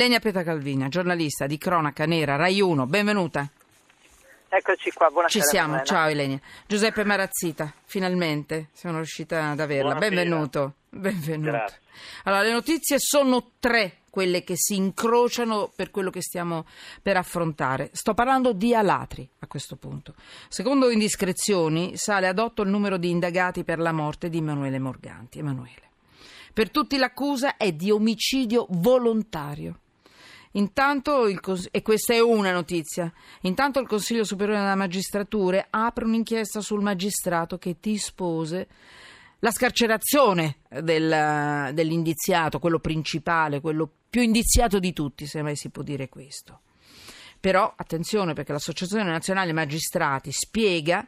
Lenia 0.00 0.18
Peta 0.18 0.42
Calvina, 0.42 0.88
giornalista 0.88 1.46
di 1.46 1.58
Cronaca 1.58 2.06
Nera, 2.06 2.36
Rai 2.36 2.62
1, 2.62 2.86
benvenuta. 2.86 3.46
Eccoci 4.48 4.90
qua, 4.92 5.10
buonasera. 5.10 5.44
Ci 5.44 5.50
siamo, 5.50 5.74
Manuela. 5.74 5.84
ciao 5.84 6.08
Elenia. 6.08 6.40
Giuseppe 6.66 7.04
Marazzita, 7.04 7.70
finalmente 7.84 8.68
sono 8.72 8.96
riuscita 8.96 9.50
ad 9.50 9.60
averla. 9.60 9.96
Buonasera. 9.96 10.14
Benvenuto. 10.14 10.74
Benvenuto. 10.88 11.50
Grazie. 11.50 11.80
Allora, 12.24 12.42
le 12.44 12.52
notizie 12.52 12.96
sono 12.98 13.50
tre 13.60 13.98
quelle 14.08 14.42
che 14.42 14.54
si 14.56 14.74
incrociano 14.74 15.70
per 15.76 15.90
quello 15.90 16.08
che 16.08 16.22
stiamo 16.22 16.64
per 17.02 17.18
affrontare. 17.18 17.90
Sto 17.92 18.14
parlando 18.14 18.54
di 18.54 18.74
Alatri 18.74 19.28
a 19.40 19.46
questo 19.46 19.76
punto. 19.76 20.14
Secondo 20.48 20.88
indiscrezioni 20.88 21.98
sale 21.98 22.26
ad 22.26 22.38
otto 22.38 22.62
il 22.62 22.70
numero 22.70 22.96
di 22.96 23.10
indagati 23.10 23.64
per 23.64 23.78
la 23.78 23.92
morte 23.92 24.30
di 24.30 24.38
Emanuele 24.38 24.78
Morganti. 24.78 25.40
Emanuele. 25.40 25.88
Per 26.54 26.70
tutti 26.70 26.96
l'accusa 26.96 27.58
è 27.58 27.70
di 27.72 27.90
omicidio 27.90 28.64
volontario. 28.70 29.80
Intanto, 30.52 31.28
il 31.28 31.38
cons- 31.38 31.68
e 31.70 31.80
questa 31.82 32.14
è 32.14 32.20
una 32.20 32.50
notizia, 32.50 33.12
intanto 33.42 33.78
il 33.78 33.86
Consiglio 33.86 34.24
Superiore 34.24 34.60
della 34.60 34.74
Magistratura 34.74 35.68
apre 35.70 36.04
un'inchiesta 36.04 36.60
sul 36.60 36.82
magistrato 36.82 37.56
che 37.56 37.76
dispose 37.80 38.66
la 39.38 39.52
scarcerazione 39.52 40.56
del- 40.68 41.70
dell'indiziato, 41.72 42.58
quello 42.58 42.80
principale, 42.80 43.60
quello 43.60 43.88
più 44.10 44.22
indiziato 44.22 44.80
di 44.80 44.92
tutti, 44.92 45.26
se 45.26 45.40
mai 45.40 45.54
si 45.54 45.70
può 45.70 45.82
dire 45.82 46.08
questo. 46.08 46.62
Però, 47.38 47.72
attenzione, 47.74 48.32
perché 48.34 48.52
l'Associazione 48.52 49.04
Nazionale 49.04 49.52
Magistrati 49.52 50.32
spiega 50.32 51.06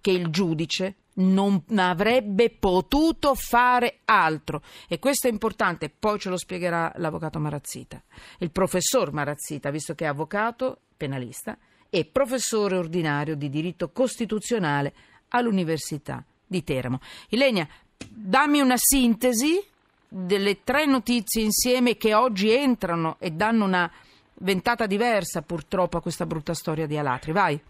che 0.00 0.10
il 0.10 0.28
giudice 0.28 0.96
non 1.14 1.62
avrebbe 1.76 2.50
potuto 2.50 3.34
fare 3.34 4.00
altro 4.04 4.62
e 4.88 4.98
questo 4.98 5.26
è 5.26 5.30
importante, 5.30 5.90
poi 5.90 6.18
ce 6.18 6.28
lo 6.28 6.36
spiegherà 6.36 6.92
l'avvocato 6.96 7.38
Marazzita, 7.38 8.02
il 8.38 8.50
professor 8.50 9.12
Marazzita, 9.12 9.70
visto 9.70 9.94
che 9.94 10.04
è 10.04 10.08
avvocato 10.08 10.78
penalista 10.96 11.56
e 11.90 12.04
professore 12.04 12.76
ordinario 12.76 13.34
di 13.34 13.48
diritto 13.48 13.90
costituzionale 13.90 14.94
all'Università 15.28 16.24
di 16.46 16.62
Teramo. 16.62 17.00
Ilenia, 17.30 17.68
dammi 18.08 18.60
una 18.60 18.76
sintesi 18.76 19.62
delle 20.08 20.64
tre 20.64 20.86
notizie 20.86 21.42
insieme 21.42 21.96
che 21.96 22.14
oggi 22.14 22.50
entrano 22.50 23.16
e 23.18 23.30
danno 23.30 23.64
una 23.64 23.90
ventata 24.34 24.86
diversa 24.86 25.42
purtroppo 25.42 25.96
a 25.96 26.02
questa 26.02 26.26
brutta 26.26 26.54
storia 26.54 26.86
di 26.86 26.96
Alatri. 26.96 27.32
Vai. 27.32 27.60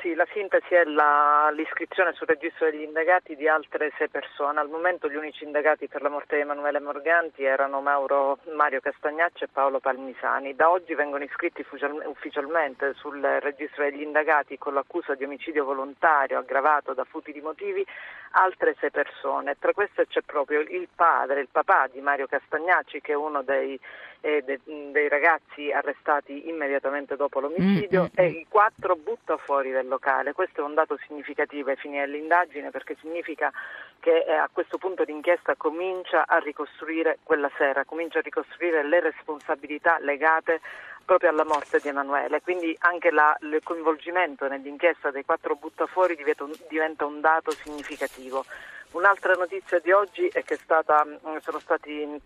Sì, 0.00 0.14
la 0.14 0.26
sintesi 0.32 0.74
è 0.74 0.84
la- 0.84 1.50
l'iscrizione 1.52 2.12
sul 2.12 2.28
registro 2.28 2.70
degli 2.70 2.82
indagati 2.82 3.34
di 3.34 3.48
altre 3.48 3.90
sei 3.98 4.08
persone. 4.08 4.60
Al 4.60 4.68
momento 4.68 5.08
gli 5.08 5.16
unici 5.16 5.42
indagati 5.42 5.88
per 5.88 6.02
la 6.02 6.08
morte 6.08 6.36
di 6.36 6.42
Emanuele 6.42 6.78
Morganti 6.78 7.42
erano 7.42 7.80
Mauro, 7.80 8.38
Mario 8.54 8.78
Castagnacci 8.78 9.42
e 9.42 9.48
Paolo 9.48 9.80
Palmisani. 9.80 10.54
Da 10.54 10.70
oggi 10.70 10.94
vengono 10.94 11.24
iscritti 11.24 11.62
ufficial- 11.62 12.04
ufficialmente 12.06 12.94
sul 12.94 13.20
registro 13.20 13.82
degli 13.82 14.02
indagati 14.02 14.56
con 14.56 14.74
l'accusa 14.74 15.16
di 15.16 15.24
omicidio 15.24 15.64
volontario 15.64 16.38
aggravato 16.38 16.94
da 16.94 17.02
futili 17.02 17.40
motivi 17.40 17.84
altre 18.32 18.76
sei 18.78 18.92
persone. 18.92 19.56
Tra 19.58 19.72
queste 19.72 20.06
c'è 20.06 20.20
proprio 20.20 20.60
il 20.60 20.88
padre, 20.94 21.40
il 21.40 21.48
papà 21.50 21.88
di 21.90 22.00
Mario 22.00 22.28
Castagnacci, 22.28 23.00
che 23.00 23.12
è 23.12 23.16
uno 23.16 23.42
dei, 23.42 23.78
eh, 24.20 24.42
de- 24.42 24.60
dei 24.64 25.08
ragazzi 25.08 25.70
arrestati 25.70 26.48
immediatamente 26.48 27.16
dopo 27.16 27.40
l'omicidio, 27.40 28.02
Mm, 28.02 28.04
mm, 28.04 28.08
e 28.14 28.26
i 28.26 28.46
quattro 28.48 28.96
butta 28.96 29.36
fuori 29.36 29.70
del 29.70 29.86
locale. 29.86 30.32
Questo 30.32 30.60
è 30.60 30.64
un 30.64 30.74
dato 30.74 30.98
significativo 31.06 31.70
ai 31.70 31.76
fini 31.76 31.98
dell'indagine 31.98 32.70
perché 32.70 32.96
significa 33.00 33.52
che 34.00 34.24
eh, 34.26 34.32
a 34.32 34.48
questo 34.52 34.78
punto 34.78 35.02
l'inchiesta 35.04 35.54
comincia 35.56 36.24
a 36.26 36.38
ricostruire 36.38 37.18
quella 37.22 37.50
sera, 37.56 37.84
comincia 37.84 38.18
a 38.18 38.22
ricostruire 38.22 38.82
le 38.84 39.00
responsabilità 39.00 39.98
legate 40.00 40.60
proprio 41.04 41.30
alla 41.30 41.44
morte 41.44 41.78
di 41.80 41.88
Emanuele. 41.88 42.42
Quindi 42.42 42.76
anche 42.80 43.10
la- 43.10 43.36
il 43.40 43.60
coinvolgimento 43.62 44.46
nell'inchiesta 44.46 45.10
dei 45.10 45.24
quattro 45.24 45.54
buttafuori 45.54 46.14
diventa 46.16 46.44
un, 46.44 46.52
diventa 46.68 47.06
un 47.06 47.20
dato 47.20 47.50
significativo. 47.52 48.44
Un'altra 48.92 49.34
notizia 49.34 49.78
di 49.80 49.90
oggi 49.92 50.26
è 50.28 50.42
che 50.44 50.56
stata, 50.56 51.04
mh, 51.04 51.38
sono 51.40 51.58
stati 51.60 52.20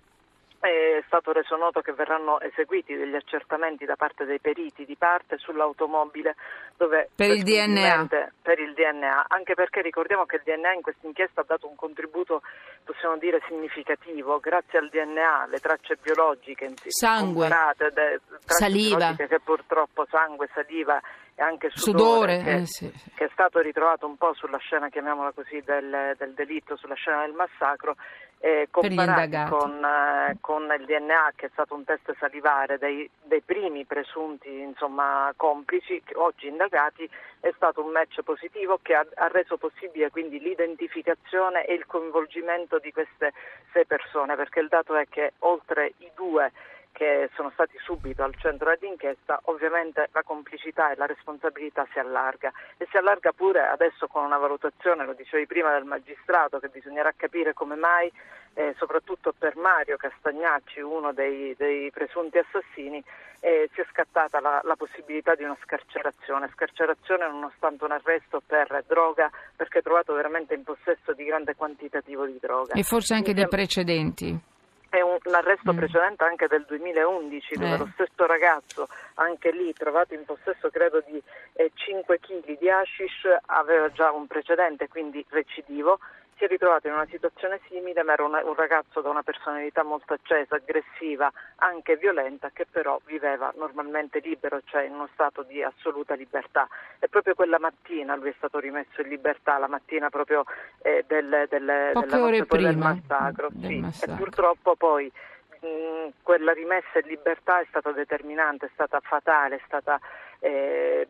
è 0.68 1.02
stato 1.06 1.32
reso 1.32 1.56
noto 1.56 1.80
che 1.80 1.92
verranno 1.92 2.40
eseguiti 2.40 2.94
degli 2.94 3.16
accertamenti 3.16 3.84
da 3.84 3.96
parte 3.96 4.24
dei 4.24 4.38
periti 4.38 4.84
di 4.84 4.94
parte 4.94 5.36
sull'automobile 5.38 6.36
dove 6.76 7.10
Per 7.14 7.30
il 7.30 7.42
DNA. 7.42 8.06
per 8.40 8.60
il 8.60 8.72
DNA, 8.72 9.24
anche 9.26 9.54
perché 9.54 9.82
ricordiamo 9.82 10.24
che 10.24 10.36
il 10.36 10.42
DNA 10.44 10.74
in 10.74 10.82
questa 10.82 11.06
inchiesta 11.06 11.40
ha 11.40 11.44
dato 11.46 11.66
un 11.66 11.74
contributo, 11.74 12.42
possiamo 12.84 13.16
dire, 13.16 13.42
significativo. 13.48 14.38
Grazie 14.38 14.78
al 14.78 14.88
DNA, 14.88 15.46
le 15.50 15.58
tracce 15.58 15.98
biologiche 16.00 16.74
Sangue. 16.86 17.48
comparate, 17.48 18.20
Saliva. 18.44 19.14
che 19.16 19.40
purtroppo 19.42 20.06
sangue, 20.10 20.48
saliva 20.52 21.00
e 21.34 21.42
anche 21.42 21.70
sudore, 21.72 22.38
Sudore, 22.38 22.42
che, 22.42 22.54
eh, 22.54 22.66
sì. 22.66 22.92
che 23.14 23.24
è 23.24 23.28
stato 23.32 23.60
ritrovato 23.60 24.06
un 24.06 24.16
po' 24.16 24.34
sulla 24.34 24.58
scena, 24.58 24.88
chiamiamola 24.88 25.32
così, 25.32 25.62
del, 25.64 26.14
del 26.18 26.34
delitto, 26.34 26.76
sulla 26.76 26.94
scena 26.94 27.22
del 27.22 27.32
massacro, 27.32 27.96
eh, 28.44 28.68
con, 28.70 29.84
eh, 29.84 30.36
con 30.40 30.62
il 30.78 30.84
DNA, 30.84 31.32
che 31.36 31.46
è 31.46 31.50
stato 31.52 31.74
un 31.74 31.84
test 31.84 32.14
salivare 32.18 32.76
dei, 32.76 33.08
dei 33.22 33.40
primi 33.40 33.84
presunti 33.84 34.50
insomma, 34.50 35.32
complici, 35.36 36.02
oggi 36.14 36.48
indagati, 36.48 37.08
è 37.40 37.52
stato 37.54 37.82
un 37.82 37.92
match 37.92 38.20
positivo 38.22 38.80
che 38.82 38.94
ha, 38.94 39.06
ha 39.14 39.28
reso 39.28 39.56
possibile 39.56 40.10
quindi 40.10 40.40
l'identificazione 40.40 41.64
e 41.64 41.74
il 41.74 41.86
coinvolgimento 41.86 42.78
di 42.78 42.92
queste 42.92 43.32
sei 43.72 43.86
persone, 43.86 44.34
perché 44.34 44.60
il 44.60 44.68
dato 44.68 44.96
è 44.96 45.06
che 45.08 45.34
oltre 45.40 45.94
i 45.98 46.10
due 46.14 46.50
che 46.92 47.30
sono 47.34 47.50
stati 47.50 47.76
subito 47.82 48.22
al 48.22 48.34
centro 48.36 48.68
dell'inchiesta, 48.70 49.40
ovviamente 49.44 50.08
la 50.12 50.22
complicità 50.22 50.92
e 50.92 50.96
la 50.96 51.06
responsabilità 51.06 51.86
si 51.90 51.98
allarga 51.98 52.52
e 52.76 52.86
si 52.90 52.96
allarga 52.96 53.32
pure 53.32 53.66
adesso 53.66 54.06
con 54.06 54.24
una 54.24 54.36
valutazione, 54.36 55.04
lo 55.04 55.14
dicevi 55.14 55.46
prima, 55.46 55.72
del 55.72 55.84
magistrato 55.84 56.60
che 56.60 56.68
bisognerà 56.68 57.12
capire 57.16 57.54
come 57.54 57.74
mai, 57.74 58.12
eh, 58.54 58.74
soprattutto 58.76 59.34
per 59.36 59.56
Mario 59.56 59.96
Castagnacci, 59.96 60.80
uno 60.80 61.12
dei, 61.12 61.54
dei 61.56 61.90
presunti 61.90 62.38
assassini, 62.38 63.02
eh, 63.40 63.68
si 63.72 63.80
è 63.80 63.86
scattata 63.90 64.40
la, 64.40 64.60
la 64.62 64.76
possibilità 64.76 65.34
di 65.34 65.42
una 65.42 65.56
scarcerazione, 65.64 66.50
scarcerazione 66.52 67.26
nonostante 67.26 67.84
un 67.84 67.92
arresto 67.92 68.40
per 68.44 68.84
droga 68.86 69.30
perché 69.56 69.80
trovato 69.80 70.12
veramente 70.12 70.54
in 70.54 70.62
possesso 70.62 71.12
di 71.14 71.24
grande 71.24 71.56
quantitativo 71.56 72.26
di 72.26 72.38
droga. 72.38 72.74
E 72.74 72.82
forse 72.82 73.14
anche 73.14 73.34
dei 73.34 73.48
precedenti. 73.48 74.50
È 74.92 75.00
un, 75.00 75.16
un 75.24 75.34
arresto 75.34 75.72
Mm. 75.72 75.76
precedente 75.76 76.22
anche 76.24 76.46
del 76.48 76.66
2011 76.68 77.54
dove 77.54 77.74
Eh. 77.74 77.78
lo 77.78 77.88
stesso 77.94 78.26
ragazzo, 78.26 78.88
anche 79.14 79.50
lì 79.50 79.72
trovato 79.72 80.12
in 80.12 80.26
possesso 80.26 80.68
credo 80.68 81.02
di 81.06 81.20
eh, 81.54 81.70
5 81.72 82.20
kg 82.20 82.58
di 82.58 82.68
hashish, 82.68 83.24
aveva 83.46 83.90
già 83.90 84.12
un 84.12 84.26
precedente, 84.26 84.88
quindi 84.88 85.24
recidivo. 85.30 85.98
Si 86.42 86.48
è 86.48 86.50
ritrovato 86.50 86.88
in 86.88 86.94
una 86.94 87.06
situazione 87.06 87.60
simile, 87.68 88.02
ma 88.02 88.14
era 88.14 88.24
una- 88.24 88.42
un 88.44 88.54
ragazzo 88.56 89.00
da 89.00 89.08
una 89.08 89.22
personalità 89.22 89.84
molto 89.84 90.14
accesa, 90.14 90.56
aggressiva, 90.56 91.30
anche 91.58 91.96
violenta, 91.96 92.50
che 92.52 92.66
però 92.68 92.98
viveva 93.04 93.52
normalmente 93.54 94.18
libero, 94.18 94.60
cioè 94.64 94.82
in 94.82 94.94
uno 94.94 95.08
stato 95.12 95.44
di 95.44 95.62
assoluta 95.62 96.14
libertà. 96.14 96.66
E 96.98 97.06
proprio 97.08 97.34
quella 97.36 97.60
mattina 97.60 98.16
lui 98.16 98.30
è 98.30 98.34
stato 98.38 98.58
rimesso 98.58 99.02
in 99.02 99.08
libertà, 99.10 99.56
la 99.58 99.68
mattina 99.68 100.10
proprio 100.10 100.42
eh, 100.82 101.04
del, 101.06 101.46
del, 101.48 101.92
della 101.94 102.22
ore 102.24 102.44
poi 102.44 102.60
del 102.60 102.72
prima 102.74 102.92
massacro. 102.92 103.46
del 103.52 103.68
sì. 103.70 103.78
massacro. 103.78 104.12
E 104.12 104.16
purtroppo 104.16 104.74
poi 104.74 105.12
mh, 105.60 106.08
quella 106.24 106.52
rimessa 106.52 106.98
in 106.98 107.06
libertà 107.06 107.60
è 107.60 107.66
stata 107.68 107.92
determinante, 107.92 108.66
è 108.66 108.70
stata 108.72 108.98
fatale, 108.98 109.54
è 109.54 109.60
stata 109.64 110.00
eh, 110.40 111.06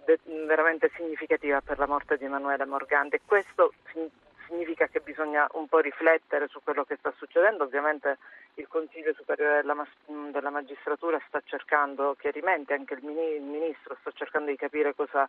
veramente 0.47 0.91
significativa 0.95 1.63
per 1.63 1.79
la 1.79 1.87
morte 1.87 2.19
di 2.19 2.27
Emanuele 2.27 2.67
Morganti 2.67 3.19
questo 3.25 3.73
sin- 3.91 4.11
significa 4.53 4.87
che 4.87 5.01
bisogna 5.01 5.49
un 5.53 5.67
po' 5.67 5.79
riflettere 5.79 6.47
su 6.49 6.61
quello 6.63 6.85
che 6.85 6.97
sta 6.97 7.13
succedendo. 7.17 7.65
Ovviamente 7.65 8.19
il 8.55 8.69
Consiglio 8.69 9.15
Superiore 9.15 9.63
della, 9.63 9.73
Mas- 9.73 10.31
della 10.31 10.51
Magistratura 10.51 11.19
sta 11.27 11.41
cercando 11.45 12.15
chiarimenti, 12.19 12.75
anche 12.75 12.95
il, 12.95 13.03
mini- 13.03 13.37
il 13.37 13.43
Ministro 13.43 13.97
sta 14.01 14.11
cercando 14.13 14.51
di 14.51 14.57
capire 14.57 14.95
cosa 14.95 15.27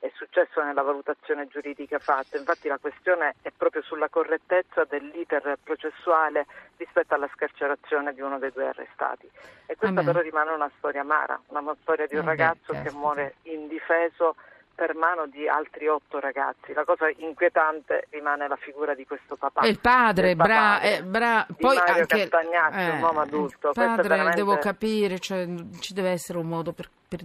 è 0.00 0.10
successo 0.16 0.62
nella 0.62 0.82
valutazione 0.82 1.46
giuridica 1.46 2.00
fatta. 2.00 2.36
Infatti 2.36 2.66
la 2.66 2.78
questione 2.78 3.36
è 3.42 3.50
proprio 3.56 3.80
sulla 3.82 4.08
correttezza 4.08 4.84
dell'iter 4.84 5.56
processuale 5.62 6.46
rispetto 6.76 7.14
alla 7.14 7.30
scarcerazione 7.32 8.12
di 8.12 8.20
uno 8.20 8.38
dei 8.38 8.50
due 8.50 8.66
arrestati. 8.66 9.30
E 9.66 9.76
questa 9.76 10.00
Amen. 10.00 10.04
però 10.04 10.20
rimane 10.20 10.50
una 10.50 10.70
storia 10.78 11.02
amara, 11.02 11.40
una 11.46 11.74
storia 11.80 12.06
di 12.06 12.16
un 12.16 12.22
Eh 12.22 12.24
beh, 12.24 12.28
ragazzo 12.28 12.72
che 12.72 12.82
certo. 12.82 12.98
muore 12.98 13.34
indifeso 13.42 14.34
per 14.74 14.94
mano 14.94 15.26
di 15.26 15.48
altri 15.48 15.86
otto 15.86 16.18
ragazzi. 16.18 16.72
La 16.72 16.84
cosa 16.84 17.08
inquietante 17.16 18.06
rimane 18.10 18.48
la 18.48 18.56
figura 18.56 18.94
di 18.94 19.06
questo 19.06 19.36
papà. 19.36 19.60
E 19.62 19.68
il 19.68 19.78
padre, 19.78 20.34
papà, 20.34 20.44
bra, 20.48 20.80
eh, 20.80 21.02
bra- 21.02 21.46
poi 21.56 21.76
Mario 21.76 21.94
anche 21.94 22.06
Castagnacci, 22.28 22.90
un 22.96 23.02
uomo 23.02 23.20
adulto. 23.20 23.68
Il 23.68 23.74
padre 23.74 24.08
veramente- 24.08 24.36
devo 24.36 24.56
capire, 24.58 25.18
cioè, 25.18 25.46
ci 25.80 25.94
deve 25.94 26.10
essere 26.10 26.38
un 26.38 26.46
modo 26.46 26.72
per, 26.72 26.88
per- 27.08 27.24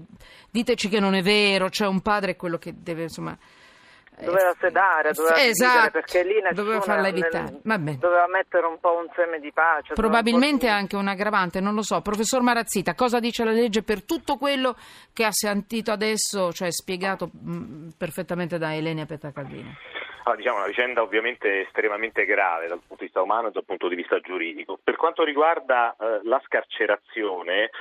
diteci 0.49 0.89
che 0.89 0.99
non 0.99 1.15
è 1.15 1.21
vero, 1.21 1.69
cioè 1.69 1.87
un 1.87 2.01
padre 2.01 2.31
è 2.31 2.35
quello 2.35 2.57
che 2.57 2.73
deve 2.77 3.03
insomma 3.03 3.35
doveva 4.23 4.53
sedare, 4.59 5.11
doveva 5.13 5.41
esatto, 5.41 5.91
perché 5.91 6.23
lì 6.23 6.41
nessuno 6.41 6.53
doveva 6.53 6.81
farla 6.81 7.07
evitare. 7.07 7.59
Nel, 7.63 7.97
doveva 7.97 8.27
mettere 8.27 8.65
un 8.65 8.79
po' 8.79 8.97
un 8.97 9.07
seme 9.15 9.39
di 9.39 9.51
pace. 9.51 9.93
Probabilmente 9.93 10.67
anche 10.67 10.95
un 10.95 11.07
aggravante, 11.07 11.59
non 11.59 11.73
lo 11.73 11.81
so. 11.81 12.01
Professor 12.01 12.41
Marazzita, 12.41 12.95
cosa 12.95 13.19
dice 13.19 13.43
la 13.43 13.51
legge 13.51 13.83
per 13.83 14.03
tutto 14.03 14.37
quello 14.37 14.75
che 15.13 15.25
ha 15.25 15.31
sentito 15.31 15.91
adesso, 15.91 16.51
cioè 16.51 16.71
spiegato 16.71 17.29
mh, 17.31 17.51
mm, 17.51 17.87
perfettamente 17.97 18.57
da 18.57 18.75
Elenia 18.75 19.05
Petacaldini? 19.05 19.77
Ah, 20.23 20.35
diciamo 20.35 20.57
una 20.57 20.67
vicenda 20.67 21.01
ovviamente 21.01 21.61
estremamente 21.61 22.25
grave 22.25 22.67
dal 22.67 22.79
punto 22.79 22.97
di 22.97 23.05
vista 23.05 23.21
umano 23.21 23.47
e 23.47 23.51
dal 23.51 23.65
punto 23.65 23.87
di 23.87 23.95
vista 23.95 24.19
giuridico. 24.19 24.77
Per 24.83 24.95
quanto 24.95 25.23
riguarda 25.23 25.95
eh, 25.97 26.19
la 26.23 26.39
scarcerazione, 26.45 27.71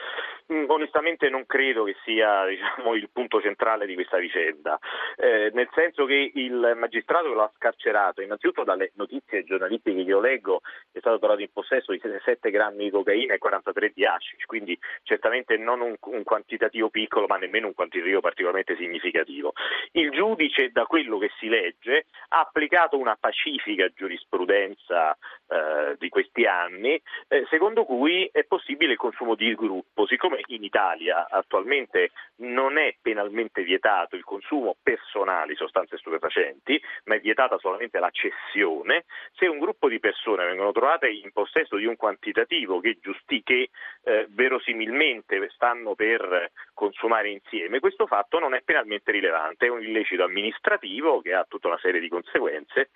onestamente 0.69 1.29
non 1.29 1.47
credo 1.47 1.85
che 1.85 1.97
sia 2.05 2.47
diciamo, 2.49 2.95
il 2.95 3.09
punto 3.13 3.41
centrale 3.41 3.87
di 3.87 3.95
questa 3.95 4.19
vicenda, 4.19 4.79
eh, 5.17 5.51
nel 5.53 5.69
senso 5.75 6.05
che 6.05 6.33
il 6.35 6.75
magistrato 6.77 7.29
che 7.29 7.35
lo 7.35 7.43
ha 7.43 7.53
scarcerato, 7.55 8.23
innanzitutto 8.23 8.65
dalle 8.65 8.93
notizie 8.95 9.45
giornalistiche 9.45 9.97
che 9.97 10.09
io 10.09 10.21
leggo, 10.21 10.61
è 10.93 10.99
stato 10.99 11.19
trovato 11.19 11.41
in 11.41 11.53
possesso 11.53 11.93
di 11.93 12.01
7 12.01 12.51
grammi 12.51 12.85
di 12.85 12.91
cocaina 12.91 13.35
e 13.35 13.39
43 13.39 13.93
di 13.95 14.05
hashish, 14.05 14.45
quindi 14.47 14.79
certamente 15.03 15.57
non 15.57 15.81
un, 15.81 15.95
un 16.01 16.23
quantitativo 16.23 16.89
piccolo 16.89 17.27
ma 17.27 17.37
nemmeno 17.37 17.67
un 17.67 17.75
quantitativo 17.75 18.21
particolarmente 18.21 18.77
significativo. 18.77 19.53
Il 19.93 20.11
giudice, 20.11 20.71
da 20.71 20.85
quello 20.85 21.19
che 21.19 21.31
si 21.39 21.49
legge, 21.49 22.07
ha 22.29 22.41
applicato 22.41 22.99
una 22.99 23.17
pacifica 23.19 23.89
giurisprudenza 23.89 25.17
eh, 25.49 25.97
di 25.99 26.09
questi 26.09 26.45
anni, 26.45 27.01
eh, 27.29 27.47
secondo 27.51 27.85
cui 27.85 28.29
è 28.33 28.45
possibile 28.45 28.93
il 28.93 28.99
consumo 28.99 29.35
di 29.35 29.55
gruppo. 29.55 30.07
Siccome 30.07 30.38
in 30.47 30.65
Italia 30.65 31.29
attualmente 31.29 32.11
non 32.37 32.79
è 32.79 32.95
penalmente 33.01 33.63
vietato 33.63 34.17
il 34.17 34.25
consumo 34.25 34.77
personale 34.83 35.49
di 35.49 35.57
sostanze 35.57 35.97
stupefacenti, 35.99 36.81
ma 37.05 37.17
è 37.17 37.21
vietata 37.21 37.59
solamente 37.59 37.99
la 37.99 38.11
cessione, 38.11 39.05
se 39.33 39.47
un 39.47 39.59
gruppo 39.59 39.89
di 39.89 39.99
persone 39.99 40.45
vengono 40.45 40.73
trovate 40.73 41.09
in 41.09 41.33
possesso 41.33 41.77
di 41.77 41.87
un 41.87 41.97
quantitativo 41.97 42.81
che, 42.81 42.99
giusti, 43.01 43.43
che 43.43 43.71
eh, 44.05 44.27
verosimilmente 44.31 45.49
stanno 45.51 45.95
per 45.95 46.51
consumare 46.75 47.31
insieme, 47.31 47.81
questo 47.81 48.07
fatto 48.07 48.39
non 48.39 48.55
è 48.55 48.63
penalmente 48.63 49.11
rilevante, 49.11 49.67
è 49.67 49.71
un 49.71 49.83
illecito 49.83 50.25
amministrativo 50.25 51.21
che 51.21 51.35
ha 51.35 51.45
tutta 51.49 51.69
una 51.69 51.79
serie 51.79 52.01
di 52.01 52.09
conseguenze. 52.09 52.91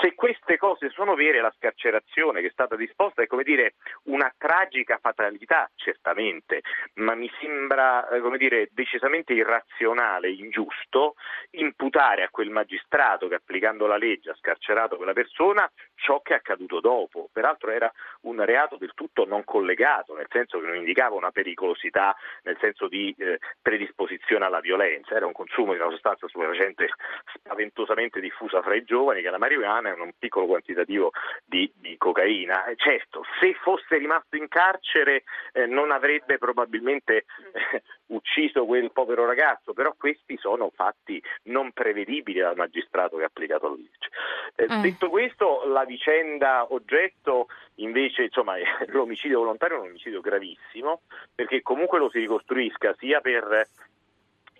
Se 0.00 0.14
queste 0.14 0.56
cose 0.56 0.90
sono 0.90 1.14
vere, 1.14 1.40
la 1.40 1.52
scarcerazione 1.56 2.40
che 2.40 2.48
è 2.48 2.52
stata 2.52 2.76
disposta 2.76 3.22
è 3.22 3.26
come 3.26 3.42
dire 3.42 3.74
una 4.04 4.32
tragica 4.36 4.98
fatalità, 5.00 5.70
certamente, 5.74 6.62
ma 6.94 7.14
mi 7.14 7.30
sembra 7.40 8.08
eh, 8.08 8.20
come 8.20 8.38
dire, 8.38 8.68
decisamente 8.72 9.32
irrazionale, 9.32 10.30
ingiusto, 10.30 11.14
imputare 11.52 12.22
a 12.22 12.28
quel 12.30 12.50
magistrato 12.50 13.28
che 13.28 13.36
applicando 13.36 13.86
la 13.86 13.96
legge 13.96 14.30
ha 14.30 14.36
scarcerato 14.36 14.96
quella 14.96 15.12
persona 15.12 15.70
ciò 15.94 16.20
che 16.20 16.34
è 16.34 16.36
accaduto 16.36 16.80
dopo. 16.80 17.28
Peraltro 17.32 17.70
era 17.70 17.90
un 18.22 18.44
reato 18.44 18.76
del 18.76 18.92
tutto 18.94 19.24
non 19.24 19.44
collegato, 19.44 20.14
nel 20.14 20.26
senso 20.30 20.60
che 20.60 20.66
non 20.66 20.76
indicava 20.76 21.14
una 21.14 21.30
pericolosità, 21.30 22.16
nel 22.42 22.56
senso 22.60 22.88
di 22.88 23.14
eh, 23.18 23.38
predisposizione 23.60 24.44
alla 24.44 24.60
violenza, 24.60 25.14
era 25.14 25.26
un 25.26 25.32
consumo 25.32 25.72
di 25.72 25.78
una 25.78 25.90
sostanza 25.90 26.28
stupefacente 26.28 26.88
spaventosamente 27.34 28.20
diffusa 28.20 28.62
fra 28.62 28.74
i 28.74 28.84
giovani, 28.84 29.22
che 29.22 29.30
la 29.30 29.38
marijuana 29.38 29.90
è 29.90 30.00
un 30.00 30.12
piccolo 30.18 30.46
quantitativo 30.46 31.12
di, 31.44 31.70
di 31.76 31.96
cocaina. 31.96 32.64
Certo, 32.76 33.24
se 33.40 33.54
fosse 33.54 33.96
rimasto 33.96 34.36
in 34.36 34.48
carcere 34.48 35.24
eh, 35.52 35.66
non 35.66 35.90
avrebbe 35.90 36.38
probabilmente 36.38 37.24
eh, 37.52 37.82
ucciso 38.06 38.66
quel 38.66 38.92
povero 38.92 39.26
ragazzo, 39.26 39.72
però 39.72 39.94
questi 39.96 40.36
sono 40.38 40.70
fatti 40.74 41.22
non 41.44 41.72
prevedibili 41.72 42.40
dal 42.40 42.56
magistrato 42.56 43.16
che 43.16 43.24
ha 43.24 43.26
applicato 43.26 43.68
la 43.68 43.76
legge. 43.76 44.08
Eh, 44.56 44.64
eh. 44.64 44.80
Detto 44.80 45.08
questo, 45.08 45.62
la 45.66 45.84
vicenda 45.84 46.66
oggetto 46.72 47.48
invece, 47.76 48.09
insomma, 48.18 48.54
l'omicidio 48.88 49.38
volontario 49.38 49.76
è 49.76 49.80
un 49.80 49.88
omicidio 49.88 50.20
gravissimo, 50.20 51.02
perché 51.34 51.62
comunque 51.62 51.98
lo 51.98 52.10
si 52.10 52.18
ricostruisca 52.18 52.94
sia 52.98 53.20
per 53.20 53.68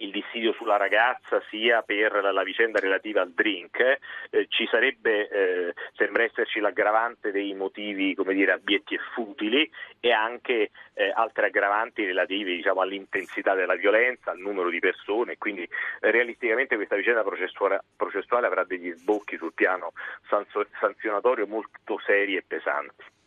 il 0.00 0.10
dissidio 0.10 0.52
sulla 0.52 0.76
ragazza 0.76 1.42
sia 1.48 1.82
per 1.82 2.12
la, 2.12 2.42
vicenda 2.42 2.78
relativa 2.78 3.22
al 3.22 3.32
drink, 3.32 3.98
eh, 4.30 4.46
ci 4.48 4.66
sarebbe, 4.66 5.28
eh, 5.28 5.74
sembra 5.94 6.24
esserci 6.24 6.60
l'aggravante 6.60 7.30
dei 7.30 7.54
motivi, 7.54 8.14
come 8.14 8.34
dire, 8.34 8.52
abietti 8.52 8.94
e 8.94 9.00
futili 9.14 9.70
e 10.00 10.12
anche 10.12 10.70
eh, 10.94 11.12
altre 11.14 11.46
aggravanti 11.46 12.04
relative 12.04 12.54
diciamo, 12.54 12.80
all'intensità 12.80 13.54
della 13.54 13.76
violenza, 13.76 14.30
al 14.30 14.38
numero 14.38 14.70
di 14.70 14.78
persone, 14.78 15.36
quindi 15.38 15.62
eh, 15.62 16.10
realisticamente 16.10 16.76
questa 16.76 16.96
vicenda 16.96 17.22
processuale, 17.22 17.84
processuale 17.96 18.46
avrà 18.46 18.64
degli 18.64 18.90
sbocchi 18.92 19.36
sul 19.36 19.52
piano 19.52 19.92
sanzionatorio 20.78 21.46
molto 21.46 21.98
seri 22.04 22.36
e 22.36 22.44
pesanti. 22.46 23.18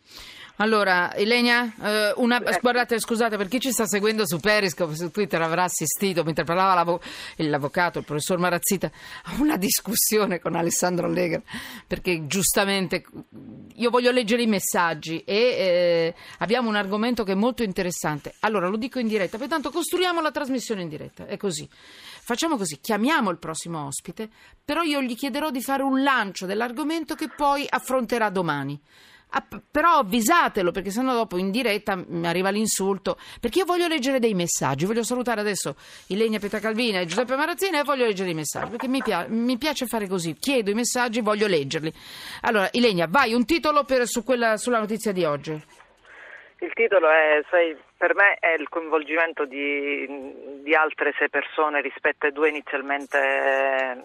Allora, 0.57 1.15
Elenia, 1.15 1.73
eh, 1.81 2.13
una, 2.17 2.39
guardate, 2.61 2.99
scusate, 2.99 3.37
per 3.37 3.47
chi 3.47 3.59
ci 3.59 3.71
sta 3.71 3.87
seguendo 3.87 4.27
su 4.27 4.39
Periscope, 4.39 4.93
su 4.93 5.09
Twitter 5.09 5.41
avrà 5.41 5.63
assistito, 5.63 6.23
mentre 6.23 6.43
parlava 6.43 6.75
l'avo, 6.75 7.01
l'avvocato, 7.37 7.97
il 7.97 8.05
professor 8.05 8.37
Marazzita, 8.37 8.91
a 9.23 9.33
una 9.39 9.57
discussione 9.57 10.39
con 10.39 10.53
Alessandro 10.55 11.09
Lega, 11.09 11.41
perché 11.87 12.27
giustamente 12.27 13.03
io 13.73 13.89
voglio 13.89 14.11
leggere 14.11 14.43
i 14.43 14.47
messaggi 14.47 15.23
e 15.25 15.35
eh, 15.35 16.15
abbiamo 16.37 16.69
un 16.69 16.75
argomento 16.75 17.23
che 17.23 17.31
è 17.31 17.35
molto 17.35 17.63
interessante. 17.63 18.35
Allora, 18.41 18.67
lo 18.67 18.77
dico 18.77 18.99
in 18.99 19.07
diretta, 19.07 19.39
pertanto 19.39 19.71
costruiamo 19.71 20.21
la 20.21 20.31
trasmissione 20.31 20.83
in 20.83 20.87
diretta, 20.87 21.25
è 21.25 21.35
così. 21.35 21.67
Facciamo 22.25 22.57
così, 22.57 22.79
chiamiamo 22.79 23.31
il 23.31 23.39
prossimo 23.39 23.87
ospite, 23.87 24.29
però 24.63 24.83
io 24.83 25.01
gli 25.01 25.15
chiederò 25.15 25.49
di 25.49 25.63
fare 25.63 25.81
un 25.81 26.03
lancio 26.03 26.45
dell'argomento 26.45 27.15
che 27.15 27.27
poi 27.27 27.65
affronterà 27.67 28.29
domani. 28.29 28.79
Ah, 29.35 29.43
però 29.71 29.97
avvisatelo 29.97 30.71
perché 30.71 30.91
sennò 30.91 31.15
dopo 31.15 31.37
in 31.37 31.49
diretta 31.49 31.95
mi 31.95 32.27
arriva 32.27 32.51
l'insulto. 32.51 33.17
Perché 33.39 33.59
io 33.59 33.65
voglio 33.65 33.87
leggere 33.87 34.19
dei 34.19 34.35
messaggi 34.35 34.85
voglio 34.85 35.01
salutare 35.01 35.41
adesso 35.41 35.75
Ilenia 36.07 36.37
Petacalvina 36.37 36.99
e 36.99 37.07
Giuseppe 37.07 37.35
Marazzina 37.35 37.79
e 37.79 37.83
voglio 37.83 38.05
leggere 38.05 38.29
i 38.29 38.35
messaggi 38.35 38.69
perché 38.69 38.87
mi, 38.87 39.01
pia- 39.01 39.25
mi, 39.27 39.57
piace 39.57 39.87
fare 39.87 40.07
così 40.07 40.35
chiedo 40.35 40.69
i 40.69 40.75
messaggi 40.75 41.21
voglio 41.21 41.47
leggerli. 41.47 41.91
Allora 42.41 42.69
Ilenia 42.73 43.07
vai 43.07 43.33
un 43.33 43.43
titolo 43.43 43.85
per, 43.85 44.07
su 44.07 44.23
quella, 44.23 44.57
sulla 44.57 44.77
notizia 44.77 45.11
di 45.11 45.23
oggi 45.23 45.59
il 46.63 46.73
titolo 46.73 47.09
è, 47.09 47.43
sai, 47.49 47.77
per 47.97 48.15
me 48.15 48.37
è 48.39 48.51
il 48.57 48.69
coinvolgimento 48.69 49.45
di, 49.45 50.61
di, 50.61 50.73
altre 50.73 51.13
sei 51.17 51.29
persone 51.29 51.81
rispetto 51.81 52.25
ai 52.25 52.31
due 52.31 52.49
inizialmente 52.49 54.01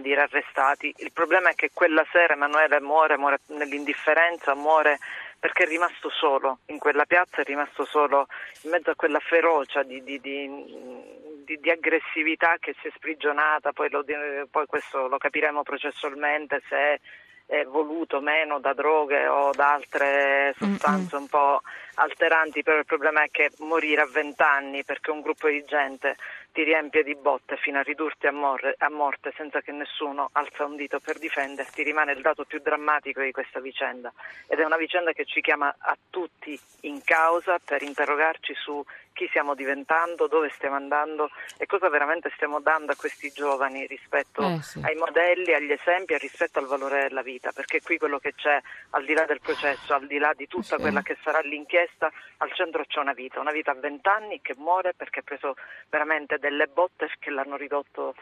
dire, 0.00 0.22
arrestati. 0.22 0.94
Il 0.98 1.12
problema 1.12 1.50
è 1.50 1.54
che 1.54 1.70
quella 1.72 2.06
sera 2.12 2.34
Emanuele 2.34 2.80
muore, 2.80 3.18
muore 3.18 3.38
nell'indifferenza, 3.48 4.54
muore 4.54 4.98
perché 5.38 5.64
è 5.64 5.66
rimasto 5.66 6.08
solo 6.10 6.60
in 6.66 6.78
quella 6.78 7.04
piazza, 7.04 7.40
è 7.40 7.44
rimasto 7.44 7.84
solo 7.84 8.28
in 8.62 8.70
mezzo 8.70 8.90
a 8.90 8.94
quella 8.94 9.20
ferocia 9.20 9.82
di, 9.82 10.02
di, 10.02 10.20
di, 10.20 11.58
di 11.58 11.70
aggressività 11.70 12.56
che 12.58 12.74
si 12.80 12.88
è 12.88 12.90
sprigionata, 12.94 13.72
poi, 13.72 13.90
lo, 13.90 14.04
poi 14.50 14.66
questo 14.66 15.08
lo 15.08 15.18
capiremo 15.18 15.62
processualmente 15.62 16.62
se 16.68 17.00
è 17.46 17.64
voluto 17.64 18.20
meno 18.20 18.58
da 18.58 18.74
droghe 18.74 19.26
o 19.28 19.52
da 19.52 19.72
altre 19.72 20.52
sostanze 20.58 21.14
Mm-mm. 21.14 21.22
un 21.22 21.28
po' 21.28 21.62
alteranti, 21.94 22.62
però 22.62 22.78
il 22.78 22.84
problema 22.84 23.22
è 23.22 23.30
che 23.30 23.52
morire 23.58 24.02
a 24.02 24.06
vent'anni 24.06 24.84
perché 24.84 25.10
un 25.12 25.20
gruppo 25.20 25.48
di 25.48 25.64
gente 25.64 26.16
ti 26.52 26.64
riempie 26.64 27.02
di 27.02 27.14
botte 27.14 27.56
fino 27.56 27.78
a 27.78 27.82
ridurti 27.82 28.26
a, 28.26 28.32
morre, 28.32 28.74
a, 28.78 28.90
morte 28.90 29.32
senza 29.36 29.60
che 29.60 29.72
nessuno 29.72 30.30
alza 30.32 30.64
un 30.64 30.74
dito 30.74 31.00
per 31.00 31.18
difenderti 31.18 31.82
rimane 31.82 32.12
il 32.12 32.22
dato 32.22 32.44
più 32.44 32.60
drammatico 32.60 33.20
di 33.20 33.30
questa 33.30 33.60
vicenda 33.60 34.12
ed 34.46 34.58
è 34.58 34.64
una 34.64 34.78
vicenda 34.78 35.12
che 35.12 35.24
ci 35.26 35.40
chiama 35.40 35.74
a 35.78 35.96
tutti 36.10 36.58
in 36.80 37.02
causa 37.04 37.58
per 37.64 37.82
interrogarci 37.82 38.54
su 38.54 38.82
chi 39.16 39.26
stiamo 39.28 39.54
diventando, 39.54 40.28
dove 40.28 40.50
stiamo 40.50 40.76
andando 40.76 41.30
e 41.56 41.64
cosa 41.64 41.88
veramente 41.88 42.30
stiamo 42.34 42.60
dando 42.60 42.92
a 42.92 42.96
questi 42.96 43.30
giovani 43.30 43.86
rispetto 43.86 44.42
eh, 44.42 44.60
sì. 44.60 44.80
ai 44.82 44.94
modelli, 44.94 45.54
agli 45.54 45.72
esempi 45.72 46.12
e 46.12 46.18
rispetto 46.18 46.58
al 46.58 46.66
valore 46.66 47.08
della 47.08 47.22
vita, 47.22 47.50
perché 47.52 47.80
qui 47.80 47.96
quello 47.96 48.18
che 48.18 48.34
c'è 48.34 48.60
al 48.90 49.04
di 49.06 49.14
là 49.14 49.24
del 49.24 49.40
processo, 49.40 49.94
al 49.94 50.06
di 50.06 50.18
là 50.18 50.32
di 50.36 50.46
tutta 50.46 50.76
sì. 50.76 50.82
quella 50.82 51.00
che 51.00 51.16
sarà 51.22 51.40
l'inchiesta, 51.40 52.12
al 52.36 52.52
centro 52.52 52.84
c'è 52.86 53.00
una 53.00 53.14
vita, 53.14 53.40
una 53.40 53.52
vita 53.52 53.70
a 53.70 53.74
vent'anni 53.74 54.40
che 54.42 54.54
muore 54.58 54.92
perché 54.94 55.20
ha 55.20 55.24
preso 55.24 55.56
veramente 55.88 56.36
delle 56.36 56.66
botte 56.66 57.08
che 57.18 57.30
l'hanno 57.30 57.56
ridotto 57.56 58.14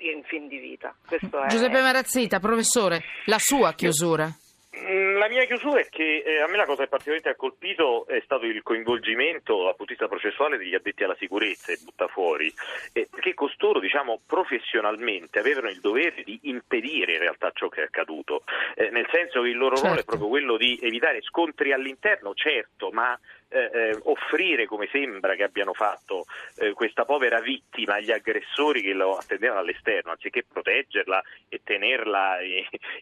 in 0.00 0.22
fin 0.24 0.48
di 0.48 0.58
vita. 0.58 0.94
Giuseppe 1.48 1.80
Marazzita, 1.80 2.38
professore, 2.38 3.02
la 3.24 3.38
sua 3.38 3.72
chiusura. 3.72 4.28
Mm, 4.74 5.18
la 5.18 5.28
mia 5.28 5.44
chiusura 5.44 5.80
è 5.80 5.88
che 5.90 6.22
eh, 6.24 6.40
a 6.40 6.48
me 6.48 6.56
la 6.56 6.64
cosa 6.64 6.84
che 6.84 6.88
particolarmente 6.88 7.28
ha 7.28 7.34
colpito 7.34 8.06
è 8.06 8.22
stato 8.24 8.46
il 8.46 8.62
coinvolgimento 8.62 9.64
dal 9.64 9.76
punto 9.76 10.08
processuale 10.08 10.56
degli 10.56 10.74
addetti 10.74 11.04
alla 11.04 11.16
sicurezza 11.18 11.72
e 11.72 11.78
butta 11.84 12.08
fuori, 12.08 12.52
eh, 12.94 13.06
perché 13.10 13.34
costoro 13.34 13.80
diciamo, 13.80 14.22
professionalmente 14.26 15.38
avevano 15.38 15.68
il 15.68 15.80
dovere 15.80 16.22
di 16.24 16.38
impedire 16.44 17.12
in 17.12 17.18
realtà 17.18 17.50
ciò 17.52 17.68
che 17.68 17.82
è 17.82 17.84
accaduto, 17.84 18.44
eh, 18.74 18.88
nel 18.88 19.06
senso 19.12 19.42
che 19.42 19.48
il 19.48 19.58
loro 19.58 19.76
certo. 19.76 19.88
ruolo 19.88 20.00
è 20.00 20.04
certo. 20.04 20.16
proprio 20.16 20.28
quello 20.30 20.56
di 20.56 20.78
evitare 20.80 21.20
scontri 21.20 21.72
all'interno, 21.72 22.32
certo, 22.32 22.90
ma 22.92 23.18
eh, 23.52 23.70
eh, 23.72 23.98
offrire, 24.04 24.66
come 24.66 24.88
sembra 24.90 25.34
che 25.34 25.42
abbiano 25.42 25.72
fatto, 25.72 26.24
eh, 26.56 26.72
questa 26.72 27.04
povera 27.04 27.40
vittima 27.40 27.94
agli 27.94 28.10
aggressori 28.10 28.82
che 28.82 28.92
lo 28.92 29.16
attendevano 29.16 29.60
all'esterno, 29.60 30.12
anziché 30.12 30.44
proteggerla 30.50 31.22
e 31.48 31.60
tenerla 31.62 32.38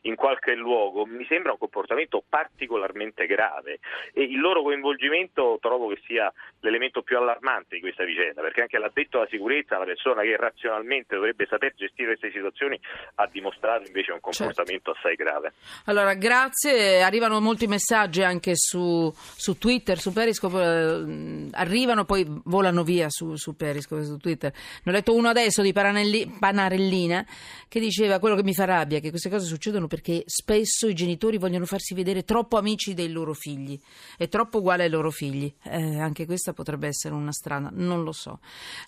in 0.03 0.15
qualche 0.17 0.55
luogo, 0.55 1.07
mi 1.07 1.25
sembra 1.27 1.53
un 1.53 1.59
comportamento 1.59 2.23
particolarmente 2.29 3.27
grave 3.27 3.79
e 4.13 4.23
il 4.23 4.41
loro 4.41 4.63
coinvolgimento 4.63 5.59
trovo 5.61 5.89
che 5.89 6.01
sia 6.07 6.33
l'elemento 6.61 7.03
più 7.03 7.17
allarmante 7.17 7.77
di 7.77 7.81
questa 7.81 8.05
vicenda, 8.05 8.43
perché 8.43 8.63
anche 8.63 8.79
l'addetto 8.79 9.19
alla 9.19 9.29
sicurezza, 9.31 9.79
la 9.79 9.85
persona 9.85 10.23
che 10.23 10.37
razionalmente 10.37 11.15
dovrebbe 11.15 11.47
saper 11.47 11.75
gestire 11.77 12.17
queste 12.17 12.33
situazioni, 12.33 12.79
ha 13.17 13.27
dimostrato 13.27 13.87
invece 13.87 14.13
un 14.13 14.21
certo. 14.21 14.45
comportamento 14.45 14.93
certo. 14.93 14.99
assai 14.99 15.15
grave. 15.17 15.53
Allora, 15.87 16.15
grazie, 16.15 17.03
arrivano 17.03 17.41
molti 17.41 17.67
messaggi 17.67 18.23
anche 18.23 18.57
su, 18.57 19.13
su 19.15 19.59
Twitter, 19.59 19.99
su 19.99 20.13
Periscope, 20.13 20.39
eh, 20.49 21.49
arrivano 21.53 22.05
poi 22.05 22.27
volano 22.45 22.83
via 22.83 23.07
su, 23.09 23.37
su 23.37 23.57
Periscope, 23.57 24.05
su 24.05 24.17
Twitter. 24.17 24.53
Ne 24.85 24.93
ho 24.93 24.95
letto 24.95 25.15
uno 25.15 25.29
adesso 25.29 25.63
di 25.63 25.73
Panarellina 25.73 27.27
che 27.69 27.81
diceva 27.81 28.19
quello 28.19 28.37
che 28.37 28.43
mi 28.43 28.55
fa 28.55 28.65
rabbia, 28.65 29.01
che 29.01 29.11
queste 29.11 29.31
cose 29.31 29.47
succedono 29.47 29.87
perché 29.87 30.23
spesso 30.27 30.89
i 30.89 30.95
genitori 30.95 31.39
vogliono 31.39 31.67
farsi 31.67 31.95
vedere 31.95 32.25
troppo 32.25 32.57
amici 32.57 32.95
dei 32.95 33.11
loro 33.11 33.33
figli 33.33 33.79
e 34.19 34.29
troppo 34.29 34.59
uguali 34.59 34.83
ai 34.83 34.91
loro 34.91 35.11
figli. 35.11 35.53
Eh, 35.65 35.99
anche 36.01 36.27
questa 36.27 36.53
potrebbe 36.53 36.89
essere 36.89 37.15
una 37.15 37.33
strana, 37.33 37.71
non 37.73 38.03
lo 38.03 38.13
so. 38.13 38.41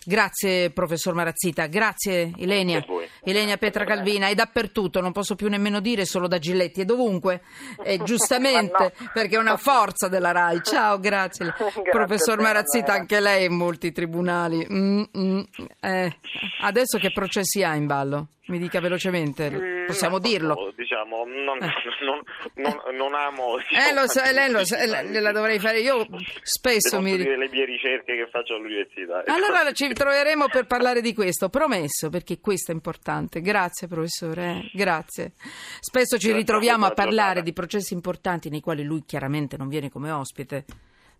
Grazie 0.03 0.71
professor 0.71 1.13
Marazzita, 1.13 1.67
grazie 1.67 2.31
Ilenia. 2.37 2.83
Ilenia 3.23 3.57
Petra 3.57 3.85
Calvina 3.85 4.27
è 4.27 4.35
dappertutto, 4.35 4.99
non 4.99 5.11
posso 5.11 5.35
più 5.35 5.47
nemmeno 5.47 5.79
dire 5.79 6.05
solo 6.05 6.27
da 6.27 6.39
Giletti, 6.39 6.81
è 6.81 6.85
dovunque, 6.85 7.41
e 7.83 8.01
giustamente 8.03 8.93
no. 8.99 9.09
perché 9.13 9.35
è 9.35 9.39
una 9.39 9.57
forza 9.57 10.07
della 10.07 10.31
RAI. 10.31 10.61
Ciao, 10.63 10.99
grazie. 10.99 11.42
grazie 11.57 11.89
professor 11.91 12.39
Marazzita, 12.39 12.93
anche 12.93 13.19
lei 13.19 13.45
in 13.45 13.55
molti 13.55 13.91
tribunali. 13.91 14.65
Mm, 14.71 15.03
mm, 15.17 15.39
eh. 15.81 16.17
Adesso 16.61 16.97
che 16.97 17.11
processi 17.11 17.63
ha 17.63 17.75
in 17.75 17.87
ballo? 17.87 18.27
Mi 18.47 18.59
dica 18.59 18.81
velocemente, 18.81 19.49
mm, 19.49 19.85
possiamo 19.85 20.19
dirlo. 20.19 20.73
Diciamo, 20.75 21.23
non, 21.25 21.63
eh. 21.63 21.71
non, 22.03 22.21
non, 22.55 22.95
non 22.97 23.13
amo. 23.13 23.57
Diciamo, 23.57 23.89
eh, 23.89 23.93
lo 23.93 24.07
so, 24.07 24.21
lei 24.33 24.51
lo 24.51 24.65
sa, 24.65 24.85
la 24.85 25.31
dovrei 25.31 25.59
fare 25.59 25.79
io. 25.79 26.05
Spesso 26.41 26.99
mi. 26.99 27.15
dire 27.15 27.37
le 27.37 27.47
mie 27.49 27.63
ricerche 27.63 28.15
che 28.15 28.27
faccio 28.29 28.55
all'università. 28.55 29.23
Allora 29.31 29.71
ci 29.71 29.93
troveremo 29.93 30.47
per 30.47 30.67
parlare 30.67 30.99
di 30.99 31.13
questo, 31.13 31.47
promesso, 31.47 32.09
perché 32.09 32.41
questo 32.41 32.71
è 32.71 32.73
importante. 32.73 33.39
Grazie, 33.39 33.87
professore. 33.87 34.43
Eh. 34.43 34.71
Grazie. 34.73 35.31
Spesso 35.79 36.17
ci 36.17 36.33
ritroviamo 36.33 36.85
a 36.85 36.91
parlare 36.91 37.43
di 37.43 37.53
processi 37.53 37.93
importanti 37.93 38.49
nei 38.49 38.59
quali 38.59 38.83
lui 38.83 39.05
chiaramente 39.05 39.55
non 39.55 39.69
viene 39.69 39.89
come 39.89 40.11
ospite 40.11 40.65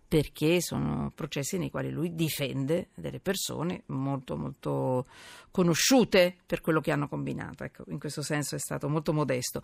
perché 0.07 0.61
sono 0.61 1.11
processi 1.13 1.57
nei 1.57 1.69
quali 1.69 1.89
lui 1.89 2.13
difende 2.13 2.89
delle 2.93 3.19
persone 3.19 3.83
molto 3.87 4.37
molto 4.37 5.07
conosciute 5.49 6.35
per 6.45 6.61
quello 6.61 6.81
che 6.81 6.91
hanno 6.91 7.07
combinato. 7.07 7.63
Ecco, 7.63 7.83
in 7.87 7.99
questo 7.99 8.21
senso 8.21 8.55
è 8.55 8.59
stato 8.59 8.89
molto 8.89 9.13
modesto. 9.13 9.61